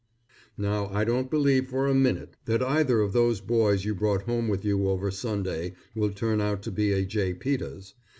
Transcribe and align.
Now 0.57 0.87
I 0.87 1.03
don't 1.03 1.29
believe 1.29 1.67
for 1.69 1.85
a 1.85 1.93
minute, 1.93 2.35
that 2.45 2.63
either 2.63 3.01
of 3.01 3.13
those 3.13 3.39
boys 3.39 3.85
you 3.85 3.93
brought 3.93 4.23
home 4.23 4.47
with 4.47 4.65
you 4.65 4.89
over 4.89 5.11
Sunday, 5.11 5.75
will 5.93 6.09
turn 6.09 6.41
out 6.41 6.63
to 6.63 6.71
be 6.71 6.91
a 6.91 7.05
J. 7.05 7.35
Peters. 7.35 7.93